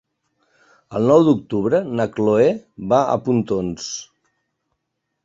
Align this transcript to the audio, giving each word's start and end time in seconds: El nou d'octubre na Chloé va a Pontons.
El 0.99 1.03
nou 1.11 1.25
d'octubre 1.27 1.81
na 1.99 2.07
Chloé 2.15 2.47
va 2.95 3.03
a 3.17 3.19
Pontons. 3.29 3.91